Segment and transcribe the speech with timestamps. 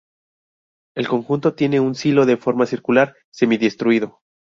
[0.95, 4.17] El conjunto tiene un silo de forma circular semi-destruido.